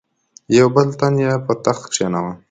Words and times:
یو 0.57 0.67
بل 0.75 0.87
تن 0.99 1.13
یې 1.23 1.31
پر 1.45 1.55
تخت 1.65 1.83
کښېناوه. 1.91 2.31